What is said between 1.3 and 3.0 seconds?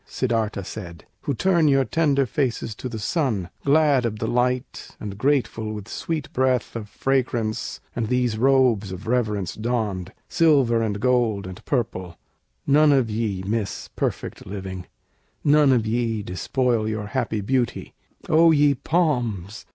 turn your tender faces to the